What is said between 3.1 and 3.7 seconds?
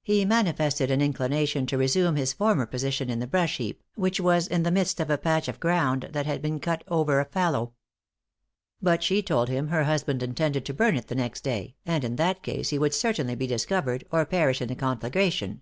in the brush